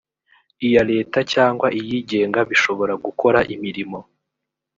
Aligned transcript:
iya 0.67 0.83
leta 0.91 1.19
cyangwa 1.33 1.67
iyigenga 1.79 2.39
bishobora 2.49 2.93
gukora 3.05 3.39
imirimo 3.53 3.99